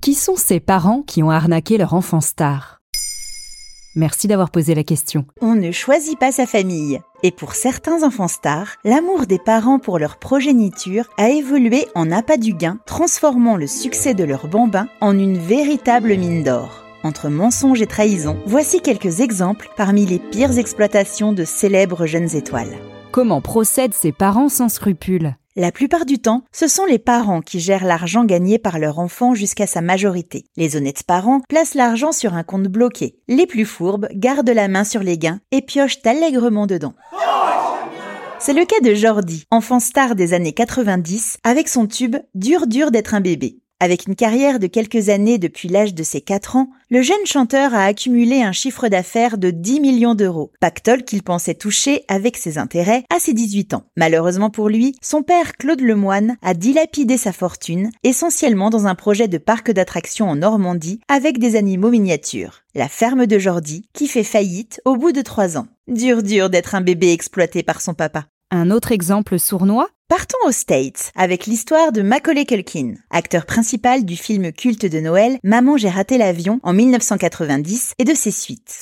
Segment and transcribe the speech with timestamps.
[0.00, 2.80] Qui sont ces parents qui ont arnaqué leur enfant star?
[3.94, 5.26] Merci d'avoir posé la question.
[5.42, 7.00] On ne choisit pas sa famille.
[7.22, 12.38] Et pour certains enfants stars, l'amour des parents pour leur progéniture a évolué en appât
[12.38, 16.82] du gain, transformant le succès de leur bambin en une véritable mine d'or.
[17.02, 22.78] Entre mensonges et trahison, voici quelques exemples parmi les pires exploitations de célèbres jeunes étoiles.
[23.12, 25.34] Comment procèdent ces parents sans scrupules?
[25.56, 29.34] La plupart du temps, ce sont les parents qui gèrent l'argent gagné par leur enfant
[29.34, 30.44] jusqu'à sa majorité.
[30.56, 33.16] Les honnêtes parents placent l'argent sur un compte bloqué.
[33.26, 36.94] Les plus fourbes gardent la main sur les gains et piochent allègrement dedans.
[38.38, 42.90] C'est le cas de Jordi, enfant star des années 90, avec son tube Dur dur
[42.92, 43.58] d'être un bébé.
[43.82, 47.72] Avec une carrière de quelques années depuis l'âge de ses 4 ans, le jeune chanteur
[47.72, 52.58] a accumulé un chiffre d'affaires de 10 millions d'euros, pactole qu'il pensait toucher avec ses
[52.58, 53.84] intérêts à ses 18 ans.
[53.96, 59.28] Malheureusement pour lui, son père Claude Lemoine a dilapidé sa fortune, essentiellement dans un projet
[59.28, 62.60] de parc d'attractions en Normandie avec des animaux miniatures.
[62.74, 65.68] La ferme de Jordi, qui fait faillite au bout de 3 ans.
[65.88, 68.26] Dur dur d'être un bébé exploité par son papa.
[68.50, 74.16] Un autre exemple sournois Partons aux States avec l'histoire de Macaulay Culkin, acteur principal du
[74.16, 78.80] film culte de Noël Maman j'ai raté l'avion en 1990 et de ses suites.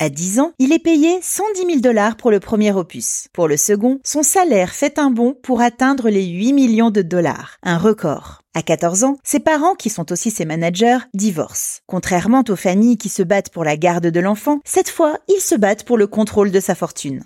[0.00, 3.28] À 10 ans, il est payé 110 000 dollars pour le premier opus.
[3.32, 7.58] Pour le second, son salaire fait un bond pour atteindre les 8 millions de dollars,
[7.62, 8.42] un record.
[8.54, 11.82] À 14 ans, ses parents, qui sont aussi ses managers, divorcent.
[11.86, 15.54] Contrairement aux familles qui se battent pour la garde de l'enfant, cette fois, ils se
[15.54, 17.22] battent pour le contrôle de sa fortune.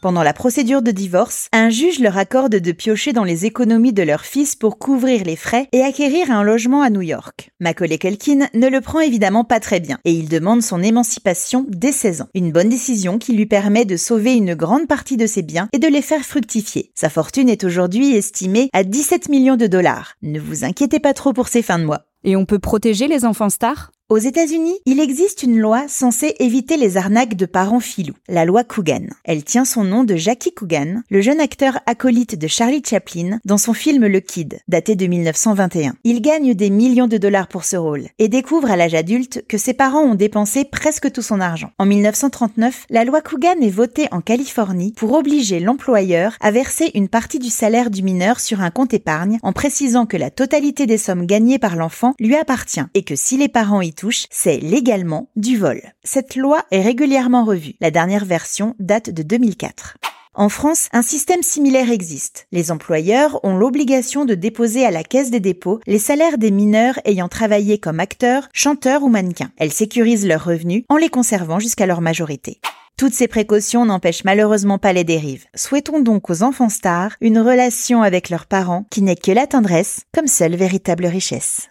[0.00, 4.02] Pendant la procédure de divorce, un juge leur accorde de piocher dans les économies de
[4.02, 7.50] leur fils pour couvrir les frais et acquérir un logement à New York.
[7.60, 11.92] Macaulay Culkin ne le prend évidemment pas très bien et il demande son émancipation dès
[11.92, 12.28] 16 ans.
[12.34, 15.78] Une bonne décision qui lui permet de sauver une grande partie de ses biens et
[15.78, 16.92] de les faire fructifier.
[16.94, 20.14] Sa fortune est aujourd'hui estimée à 17 millions de dollars.
[20.22, 22.06] Ne vous inquiétez pas trop pour ses fins de mois.
[22.24, 23.92] Et on peut protéger les enfants stars?
[24.10, 28.64] Aux États-Unis, il existe une loi censée éviter les arnaques de parents filous, la loi
[28.64, 29.06] Coogan.
[29.22, 33.56] Elle tient son nom de Jackie Coogan, le jeune acteur acolyte de Charlie Chaplin dans
[33.56, 35.94] son film Le Kid, daté de 1921.
[36.02, 39.58] Il gagne des millions de dollars pour ce rôle et découvre à l'âge adulte que
[39.58, 41.70] ses parents ont dépensé presque tout son argent.
[41.78, 47.08] En 1939, la loi Coogan est votée en Californie pour obliger l'employeur à verser une
[47.08, 50.98] partie du salaire du mineur sur un compte épargne en précisant que la totalité des
[50.98, 53.92] sommes gagnées par l'enfant lui appartient et que si les parents y
[54.30, 55.80] c'est légalement du vol.
[56.04, 57.74] Cette loi est régulièrement revue.
[57.80, 59.96] La dernière version date de 2004.
[60.32, 62.46] En France, un système similaire existe.
[62.52, 66.98] Les employeurs ont l'obligation de déposer à la caisse des dépôts les salaires des mineurs
[67.04, 69.50] ayant travaillé comme acteurs, chanteurs ou mannequins.
[69.58, 72.60] Elles sécurisent leurs revenus en les conservant jusqu'à leur majorité.
[72.96, 75.46] Toutes ces précautions n'empêchent malheureusement pas les dérives.
[75.54, 80.02] Souhaitons donc aux enfants stars une relation avec leurs parents qui n'est que la tendresse
[80.14, 81.70] comme seule véritable richesse.